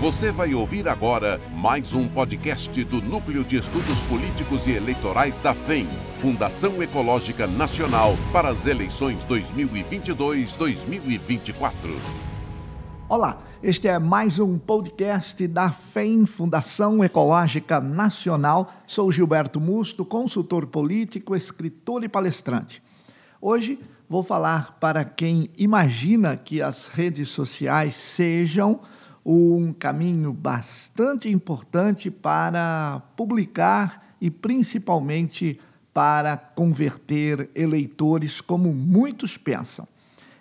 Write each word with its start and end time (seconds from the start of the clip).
Você 0.00 0.32
vai 0.32 0.54
ouvir 0.54 0.88
agora 0.88 1.38
mais 1.54 1.92
um 1.92 2.08
podcast 2.08 2.82
do 2.84 3.02
Núcleo 3.02 3.44
de 3.44 3.56
Estudos 3.56 4.02
Políticos 4.04 4.66
e 4.66 4.70
Eleitorais 4.70 5.36
da 5.40 5.52
FEM, 5.52 5.86
Fundação 6.22 6.82
Ecológica 6.82 7.46
Nacional 7.46 8.16
para 8.32 8.48
as 8.48 8.64
eleições 8.64 9.22
2022-2024. 9.26 11.74
Olá, 13.10 13.42
este 13.62 13.88
é 13.88 13.98
mais 13.98 14.38
um 14.38 14.56
podcast 14.56 15.46
da 15.46 15.70
FEM, 15.70 16.24
Fundação 16.24 17.04
Ecológica 17.04 17.78
Nacional. 17.78 18.72
Sou 18.86 19.12
Gilberto 19.12 19.60
Musto, 19.60 20.06
consultor 20.06 20.66
político, 20.68 21.36
escritor 21.36 22.04
e 22.04 22.08
palestrante. 22.08 22.82
Hoje 23.38 23.78
vou 24.08 24.22
falar 24.22 24.78
para 24.80 25.04
quem 25.04 25.50
imagina 25.58 26.38
que 26.38 26.62
as 26.62 26.88
redes 26.88 27.28
sociais 27.28 27.94
sejam 27.94 28.80
um 29.24 29.72
caminho 29.72 30.32
bastante 30.32 31.28
importante 31.28 32.10
para 32.10 33.02
publicar 33.16 34.14
e 34.20 34.30
principalmente 34.30 35.60
para 35.92 36.36
converter 36.36 37.50
eleitores, 37.54 38.40
como 38.40 38.72
muitos 38.72 39.36
pensam. 39.36 39.86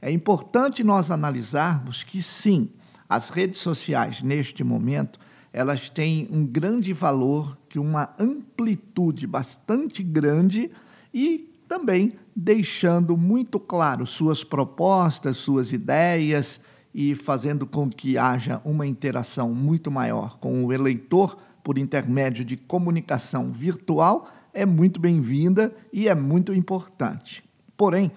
É 0.00 0.10
importante 0.10 0.84
nós 0.84 1.10
analisarmos 1.10 2.02
que 2.02 2.22
sim, 2.22 2.68
as 3.08 3.30
redes 3.30 3.60
sociais 3.60 4.22
neste 4.22 4.62
momento, 4.62 5.18
elas 5.52 5.88
têm 5.88 6.28
um 6.30 6.44
grande 6.44 6.92
valor, 6.92 7.56
que 7.68 7.78
uma 7.78 8.14
amplitude 8.18 9.26
bastante 9.26 10.02
grande 10.02 10.70
e 11.14 11.50
também 11.66 12.12
deixando 12.34 13.16
muito 13.16 13.58
claro 13.58 14.06
suas 14.06 14.44
propostas, 14.44 15.38
suas 15.38 15.72
ideias, 15.72 16.60
e 16.98 17.14
fazendo 17.14 17.66
com 17.66 17.90
que 17.90 18.16
haja 18.16 18.58
uma 18.64 18.86
interação 18.86 19.52
muito 19.52 19.90
maior 19.90 20.38
com 20.38 20.64
o 20.64 20.72
eleitor 20.72 21.36
por 21.62 21.76
intermédio 21.76 22.42
de 22.42 22.56
comunicação 22.56 23.52
virtual 23.52 24.26
é 24.50 24.64
muito 24.64 24.98
bem-vinda 24.98 25.76
e 25.92 26.08
é 26.08 26.14
muito 26.14 26.54
importante. 26.54 27.44
Porém, 27.76 28.10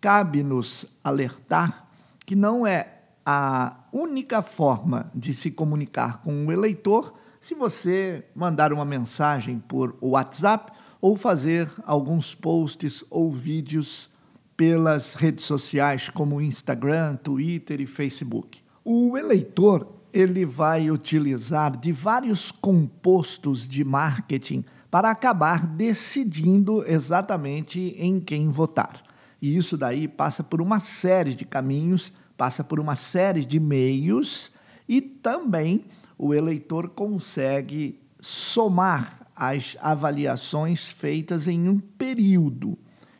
cabe-nos 0.00 0.86
alertar 1.04 1.86
que 2.26 2.34
não 2.34 2.66
é 2.66 2.94
a 3.24 3.76
única 3.92 4.42
forma 4.42 5.08
de 5.14 5.32
se 5.32 5.52
comunicar 5.52 6.20
com 6.22 6.46
o 6.46 6.50
eleitor 6.50 7.14
se 7.40 7.54
você 7.54 8.24
mandar 8.34 8.72
uma 8.72 8.84
mensagem 8.84 9.60
por 9.60 9.96
WhatsApp 10.00 10.72
ou 11.00 11.16
fazer 11.16 11.70
alguns 11.84 12.34
posts 12.34 13.04
ou 13.08 13.30
vídeos 13.30 14.10
pelas 14.56 15.14
redes 15.14 15.44
sociais 15.44 16.08
como 16.08 16.40
Instagram, 16.40 17.16
Twitter 17.16 17.80
e 17.80 17.86
Facebook. 17.86 18.62
O 18.84 19.16
eleitor 19.16 19.92
ele 20.12 20.46
vai 20.46 20.90
utilizar 20.90 21.76
de 21.76 21.92
vários 21.92 22.50
compostos 22.50 23.68
de 23.68 23.84
marketing 23.84 24.64
para 24.90 25.10
acabar 25.10 25.66
decidindo 25.66 26.82
exatamente 26.86 27.94
em 27.98 28.18
quem 28.18 28.48
votar. 28.48 29.02
E 29.42 29.54
isso 29.54 29.76
daí 29.76 30.08
passa 30.08 30.42
por 30.42 30.62
uma 30.62 30.80
série 30.80 31.34
de 31.34 31.44
caminhos, 31.44 32.12
passa 32.36 32.64
por 32.64 32.80
uma 32.80 32.96
série 32.96 33.44
de 33.44 33.60
meios 33.60 34.50
e 34.88 35.00
também 35.00 35.84
o 36.16 36.32
eleitor 36.32 36.88
consegue 36.88 38.00
somar 38.20 39.26
as 39.36 39.76
avaliações 39.82 40.86
feitas 40.86 41.46
em 41.46 41.68
um 41.68 41.78
período. 41.78 42.78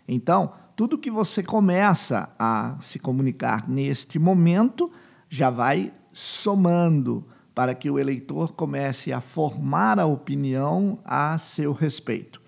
Então, 0.08 0.52
tudo 0.76 0.98
que 0.98 1.10
você 1.10 1.42
começa 1.42 2.28
a 2.38 2.76
se 2.80 2.98
comunicar 2.98 3.66
neste 3.66 4.18
momento 4.18 4.92
já 5.28 5.48
vai 5.48 5.90
somando 6.12 7.24
para 7.54 7.74
que 7.74 7.90
o 7.90 7.98
eleitor 7.98 8.52
comece 8.52 9.10
a 9.10 9.22
formar 9.22 9.98
a 9.98 10.04
opinião 10.04 10.98
a 11.02 11.38
seu 11.38 11.72
respeito. 11.72 12.42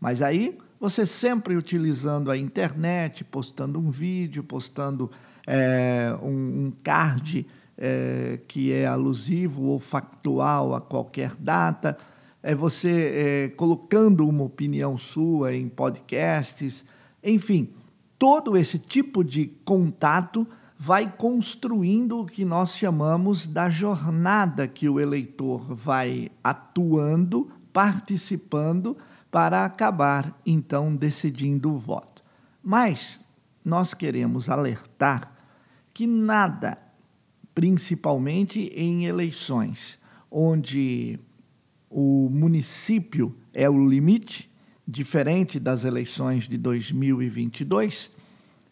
Mas 0.00 0.22
aí, 0.22 0.56
você 0.80 1.04
sempre 1.04 1.54
utilizando 1.54 2.30
a 2.30 2.38
internet, 2.38 3.22
postando 3.22 3.78
um 3.78 3.90
vídeo, 3.90 4.42
postando 4.42 5.10
é, 5.46 6.16
um, 6.22 6.28
um, 6.66 6.72
card 6.82 7.46
é, 7.76 8.40
que 8.48 8.72
é 8.72 8.86
alusivo 8.86 9.64
ou 9.64 9.78
factual 9.78 10.74
a 10.74 10.80
qualquer 10.80 11.34
data, 11.38 11.98
é 12.42 12.54
você 12.54 13.48
é, 13.48 13.48
colocando 13.50 14.26
uma 14.26 14.44
opinião 14.44 14.96
sua 14.96 15.54
em 15.54 15.68
podcasts, 15.68 16.86
enfim, 17.26 17.68
todo 18.18 18.56
esse 18.56 18.78
tipo 18.78 19.24
de 19.24 19.46
contato 19.64 20.46
vai 20.78 21.10
construindo 21.10 22.20
o 22.20 22.26
que 22.26 22.44
nós 22.44 22.76
chamamos 22.76 23.46
da 23.46 23.68
jornada 23.68 24.68
que 24.68 24.88
o 24.88 25.00
eleitor 25.00 25.74
vai 25.74 26.30
atuando, 26.44 27.50
participando, 27.72 28.96
para 29.30 29.64
acabar 29.64 30.38
então 30.46 30.94
decidindo 30.94 31.72
o 31.72 31.78
voto. 31.78 32.22
Mas 32.62 33.18
nós 33.64 33.92
queremos 33.92 34.48
alertar 34.48 35.32
que 35.92 36.06
nada, 36.06 36.78
principalmente 37.54 38.70
em 38.74 39.06
eleições, 39.06 39.98
onde 40.30 41.18
o 41.90 42.28
município 42.30 43.34
é 43.52 43.68
o 43.68 43.88
limite, 43.88 44.50
diferente 44.86 45.58
das 45.58 45.84
eleições 45.84 46.46
de 46.46 46.56
2022, 46.56 48.10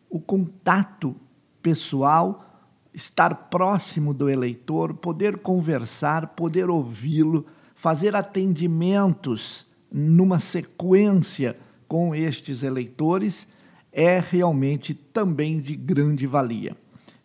o 0.09 0.21
contato 0.21 1.17
pessoal, 1.61 2.63
estar 2.93 3.35
próximo 3.35 4.15
do 4.15 4.31
eleitor, 4.31 4.95
poder 4.95 5.39
conversar, 5.39 6.29
poder 6.29 6.71
ouvi-lo, 6.71 7.47
fazer 7.75 8.15
atendimentos 8.15 9.67
numa 9.91 10.39
sequência 10.39 11.57
com 11.89 12.15
estes 12.15 12.63
eleitores 12.63 13.49
é 13.93 14.19
realmente 14.21 14.95
também 14.95 15.61
de 15.61 15.75
grande 15.75 16.27
valia. 16.27 16.77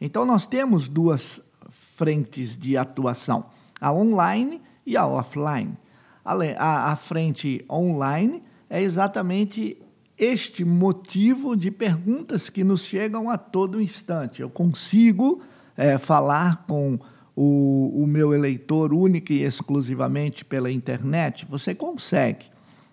Então, 0.02 0.26
nós 0.26 0.48
temos 0.48 0.88
duas 0.88 1.42
frentes 1.70 2.58
de 2.58 2.78
atuação: 2.78 3.46
a 3.80 3.92
online 3.92 4.62
e 4.86 4.96
a 4.98 5.06
offline. 5.06 5.78
A, 6.24 6.92
a 6.92 6.96
frente 6.96 7.66
online 7.70 8.44
é 8.70 8.82
exatamente 8.82 9.78
este 10.18 10.66
motivo 10.66 11.56
de 11.56 11.72
perguntas 11.72 12.50
que 12.50 12.64
nos 12.64 12.84
chegam 12.84 13.30
a 13.30 13.38
todo 13.38 13.82
instante. 13.82 14.42
Eu 14.42 14.50
consigo 14.50 15.42
é, 15.78 15.98
falar 15.98 16.66
com 16.68 17.00
o, 17.36 18.04
o 18.04 18.06
meu 18.06 18.34
eleitor 18.34 18.94
única 18.94 19.34
e 19.34 19.44
exclusivamente 19.44 20.44
pela 20.44 20.70
internet? 20.70 21.46
Você 21.50 21.74
consegue. 21.74 22.48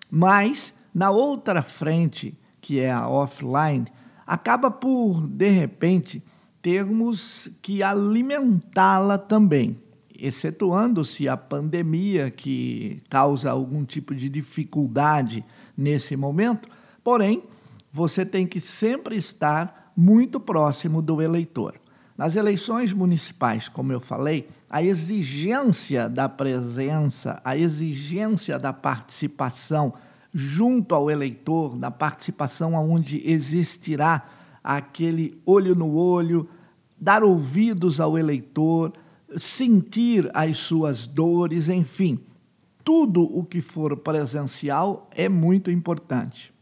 Mas, 0.09 0.73
na 0.95 1.11
outra 1.11 1.61
frente, 1.61 2.33
que 2.61 2.79
é 2.79 2.89
a 2.89 3.09
offline, 3.09 3.85
acaba 4.25 4.71
por, 4.71 5.27
de 5.27 5.49
repente, 5.49 6.23
termos 6.61 7.49
que 7.61 7.83
alimentá-la 7.83 9.17
também 9.17 9.77
excetuando-se 10.19 11.27
a 11.27 11.37
pandemia, 11.37 12.29
que 12.31 13.01
causa 13.09 13.51
algum 13.51 13.83
tipo 13.83 14.13
de 14.15 14.29
dificuldade 14.29 15.43
nesse 15.75 16.15
momento, 16.15 16.69
porém, 17.03 17.43
você 17.91 18.25
tem 18.25 18.45
que 18.45 18.59
sempre 18.59 19.15
estar 19.15 19.91
muito 19.95 20.39
próximo 20.39 21.01
do 21.01 21.21
eleitor. 21.21 21.75
Nas 22.17 22.35
eleições 22.35 22.93
municipais, 22.93 23.69
como 23.69 23.91
eu 23.91 23.99
falei, 23.99 24.47
a 24.69 24.81
exigência 24.81 26.09
da 26.09 26.27
presença, 26.27 27.39
a 27.43 27.55
exigência 27.55 28.57
da 28.57 28.73
participação 28.73 29.93
junto 30.33 30.93
ao 30.93 31.09
eleitor, 31.09 31.77
da 31.77 31.89
participação 31.89 32.73
onde 32.73 33.21
existirá 33.29 34.23
aquele 34.63 35.39
olho 35.45 35.75
no 35.75 35.95
olho, 35.95 36.49
dar 36.99 37.23
ouvidos 37.23 37.99
ao 37.99 38.17
eleitor, 38.17 38.91
sentir 39.35 40.29
as 40.33 40.57
suas 40.57 41.07
dores, 41.07 41.69
enfim, 41.69 42.19
tudo 42.83 43.23
o 43.23 43.43
que 43.43 43.61
for 43.61 43.97
presencial 43.97 45.09
é 45.13 45.27
muito 45.27 45.69
importante. 45.69 46.53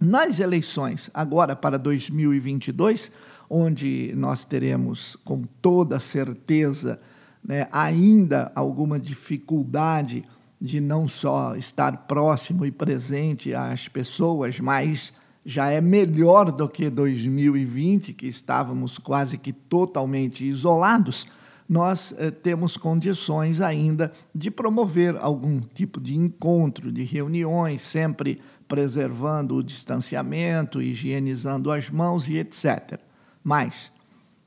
Nas 0.00 0.40
eleições, 0.40 1.08
agora 1.14 1.54
para 1.54 1.78
2022, 1.78 3.12
onde 3.48 4.12
nós 4.16 4.44
teremos 4.44 5.16
com 5.24 5.42
toda 5.62 6.00
certeza 6.00 7.00
né, 7.42 7.68
ainda 7.70 8.50
alguma 8.54 8.98
dificuldade 8.98 10.24
de 10.60 10.80
não 10.80 11.06
só 11.06 11.54
estar 11.54 12.06
próximo 12.08 12.66
e 12.66 12.72
presente 12.72 13.54
às 13.54 13.86
pessoas, 13.86 14.58
mas 14.58 15.12
já 15.44 15.68
é 15.68 15.80
melhor 15.80 16.50
do 16.50 16.68
que 16.68 16.88
2020, 16.88 18.14
que 18.14 18.26
estávamos 18.26 18.98
quase 18.98 19.36
que 19.36 19.52
totalmente 19.52 20.44
isolados 20.44 21.26
nós 21.68 22.14
eh, 22.18 22.30
temos 22.30 22.76
condições 22.76 23.60
ainda 23.60 24.12
de 24.34 24.50
promover 24.50 25.16
algum 25.18 25.60
tipo 25.60 26.00
de 26.00 26.16
encontro, 26.16 26.92
de 26.92 27.02
reuniões, 27.04 27.82
sempre 27.82 28.40
preservando 28.68 29.56
o 29.56 29.64
distanciamento, 29.64 30.82
higienizando 30.82 31.70
as 31.70 31.88
mãos 31.88 32.28
e 32.28 32.36
etc. 32.36 33.00
Mas 33.42 33.92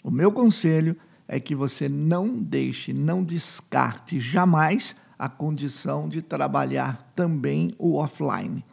o 0.04 0.12
meu 0.12 0.31
conselho 0.31 0.96
é 1.28 1.40
que 1.40 1.56
você 1.56 1.90
não 1.90 2.30
deixe, 2.38 2.94
não 2.94 3.24
descarte 3.24 4.20
jamais 4.20 4.96
a 5.20 5.28
condição 5.28 6.08
de 6.08 6.22
trabalhar 6.22 7.12
também 7.16 7.72
o 7.78 7.96
offline. 7.96 8.63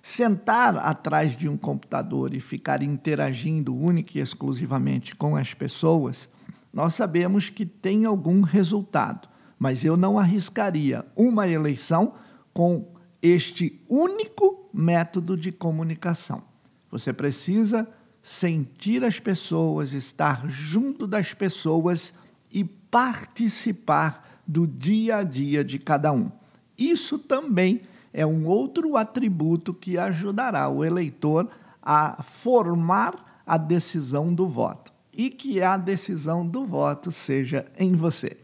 Sentar 0.00 0.76
atrás 0.76 1.36
de 1.36 1.48
um 1.48 1.56
computador 1.56 2.34
e 2.34 2.40
ficar 2.40 2.82
interagindo 2.82 3.74
única 3.74 4.18
e 4.18 4.20
exclusivamente 4.20 5.14
com 5.14 5.34
as 5.34 5.54
pessoas, 5.54 6.28
nós 6.74 6.94
sabemos 6.94 7.48
que 7.48 7.64
tem 7.64 8.04
algum 8.04 8.40
resultado, 8.40 9.28
mas 9.56 9.84
eu 9.84 9.96
não 9.96 10.18
arriscaria 10.18 11.06
uma 11.14 11.46
eleição 11.46 12.14
com 12.52 12.92
este 13.22 13.80
único 13.88 14.68
método 14.74 15.36
de 15.36 15.52
comunicação. 15.52 16.42
Você 16.90 17.12
precisa 17.12 17.88
sentir 18.20 19.04
as 19.04 19.20
pessoas, 19.20 19.92
estar 19.92 20.50
junto 20.50 21.06
das 21.06 21.32
pessoas 21.32 22.12
e 22.50 22.64
participar 22.64 24.42
do 24.44 24.66
dia 24.66 25.18
a 25.18 25.22
dia 25.22 25.64
de 25.64 25.78
cada 25.78 26.12
um. 26.12 26.28
Isso 26.76 27.20
também 27.20 27.82
é 28.12 28.26
um 28.26 28.46
outro 28.46 28.96
atributo 28.96 29.72
que 29.72 29.96
ajudará 29.96 30.68
o 30.68 30.84
eleitor 30.84 31.48
a 31.80 32.20
formar 32.24 33.42
a 33.46 33.56
decisão 33.56 34.34
do 34.34 34.48
voto 34.48 34.93
e 35.16 35.30
que 35.30 35.62
a 35.62 35.76
decisão 35.76 36.46
do 36.46 36.66
voto 36.66 37.10
seja 37.10 37.66
em 37.78 37.92
você. 37.92 38.36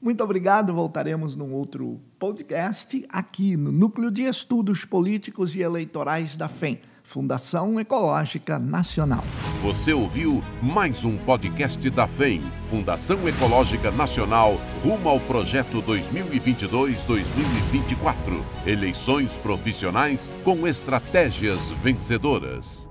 Muito 0.00 0.24
obrigado, 0.24 0.72
voltaremos 0.72 1.36
num 1.36 1.52
outro 1.52 2.00
podcast 2.18 3.04
aqui 3.10 3.56
no 3.56 3.70
Núcleo 3.70 4.10
de 4.10 4.22
Estudos 4.22 4.84
Políticos 4.84 5.54
e 5.54 5.60
Eleitorais 5.60 6.36
da 6.36 6.48
FEM. 6.48 6.80
Fundação 7.10 7.78
Ecológica 7.80 8.58
Nacional. 8.58 9.22
Você 9.62 9.92
ouviu 9.92 10.42
mais 10.62 11.04
um 11.04 11.18
podcast 11.18 11.90
da 11.90 12.06
FEM, 12.06 12.40
Fundação 12.70 13.28
Ecológica 13.28 13.90
Nacional, 13.90 14.60
rumo 14.82 15.08
ao 15.08 15.18
projeto 15.18 15.82
2022-2024. 15.82 18.44
Eleições 18.64 19.36
profissionais 19.36 20.32
com 20.44 20.68
estratégias 20.68 21.70
vencedoras. 21.82 22.89